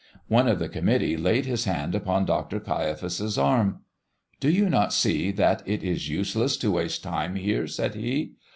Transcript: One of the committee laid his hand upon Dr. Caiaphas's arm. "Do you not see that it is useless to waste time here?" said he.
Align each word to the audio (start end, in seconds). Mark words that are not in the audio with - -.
One 0.29 0.47
of 0.47 0.57
the 0.57 0.67
committee 0.67 1.15
laid 1.15 1.45
his 1.45 1.65
hand 1.65 1.93
upon 1.93 2.25
Dr. 2.25 2.59
Caiaphas's 2.59 3.37
arm. 3.37 3.81
"Do 4.39 4.49
you 4.49 4.67
not 4.67 4.93
see 4.93 5.29
that 5.33 5.61
it 5.67 5.83
is 5.83 6.09
useless 6.09 6.57
to 6.57 6.71
waste 6.71 7.03
time 7.03 7.35
here?" 7.35 7.67
said 7.67 7.93
he. 7.93 8.33